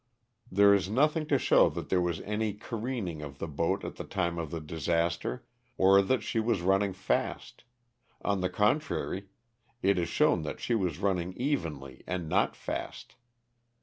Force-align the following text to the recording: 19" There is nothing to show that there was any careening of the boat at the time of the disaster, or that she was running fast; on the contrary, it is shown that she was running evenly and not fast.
19" 0.49 0.55
There 0.57 0.73
is 0.73 0.89
nothing 0.89 1.27
to 1.27 1.37
show 1.37 1.69
that 1.69 1.89
there 1.89 2.01
was 2.01 2.21
any 2.21 2.53
careening 2.53 3.21
of 3.21 3.37
the 3.37 3.47
boat 3.47 3.85
at 3.85 3.97
the 3.97 4.03
time 4.03 4.39
of 4.39 4.49
the 4.49 4.59
disaster, 4.59 5.45
or 5.77 6.01
that 6.01 6.23
she 6.23 6.39
was 6.39 6.61
running 6.63 6.91
fast; 6.91 7.65
on 8.23 8.41
the 8.41 8.49
contrary, 8.49 9.27
it 9.83 9.99
is 9.99 10.09
shown 10.09 10.41
that 10.41 10.59
she 10.59 10.73
was 10.73 10.97
running 10.97 11.33
evenly 11.37 12.03
and 12.07 12.27
not 12.27 12.55
fast. 12.55 13.13